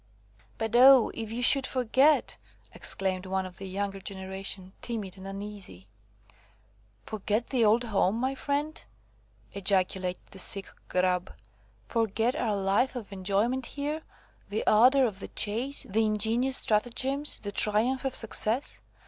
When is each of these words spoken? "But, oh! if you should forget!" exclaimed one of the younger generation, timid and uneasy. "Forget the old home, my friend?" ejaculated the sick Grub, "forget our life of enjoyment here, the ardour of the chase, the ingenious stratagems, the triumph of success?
"But, 0.57 0.75
oh! 0.75 1.11
if 1.13 1.31
you 1.31 1.43
should 1.43 1.67
forget!" 1.67 2.35
exclaimed 2.73 3.27
one 3.27 3.45
of 3.45 3.57
the 3.57 3.67
younger 3.67 4.01
generation, 4.01 4.73
timid 4.81 5.15
and 5.15 5.27
uneasy. 5.27 5.85
"Forget 7.03 7.51
the 7.51 7.63
old 7.63 7.83
home, 7.83 8.15
my 8.15 8.33
friend?" 8.33 8.83
ejaculated 9.53 10.25
the 10.31 10.39
sick 10.39 10.67
Grub, 10.87 11.31
"forget 11.87 12.35
our 12.35 12.55
life 12.55 12.95
of 12.95 13.13
enjoyment 13.13 13.67
here, 13.67 14.01
the 14.49 14.65
ardour 14.65 15.05
of 15.05 15.19
the 15.19 15.27
chase, 15.27 15.85
the 15.87 16.03
ingenious 16.03 16.57
stratagems, 16.57 17.37
the 17.37 17.51
triumph 17.51 18.03
of 18.03 18.15
success? 18.15 18.81